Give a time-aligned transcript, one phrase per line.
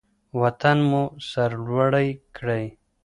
[0.41, 2.65] وطن مو سرلوړی کړئ.